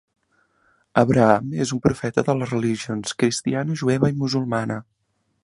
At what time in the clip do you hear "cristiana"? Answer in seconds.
3.25-3.79